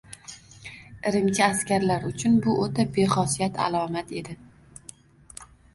Irimchi 1.11 1.43
askarlar 1.49 2.09
uchun 2.13 2.41
bu 2.47 2.57
o‘ta 2.65 2.89
bexosiyat 2.99 3.63
alomat 3.69 4.19
edi 4.23 4.39